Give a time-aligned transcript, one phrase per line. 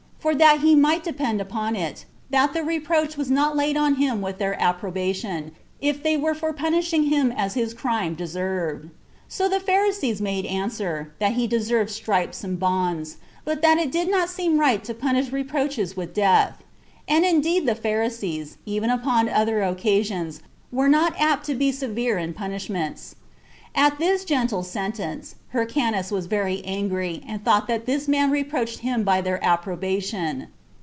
[0.23, 4.21] for that he might depend upon it, that the reproach was not laid on him
[4.21, 8.87] with their approbation, if they were for punishing him as his crime deserved.
[9.27, 14.11] So the Pharisees made answer, that he deserved stripes and bonds, but that it did
[14.11, 16.61] not seem right to punish reproaches with death.
[17.07, 20.41] And indeed the Pharisees, even upon other occasions,
[20.77, 23.15] are not apt to be severe in punishments.
[23.73, 29.03] At this gentle sentence, Hyrcanus was very angry, and thought that this man reproached him
[29.05, 30.49] by their approbation.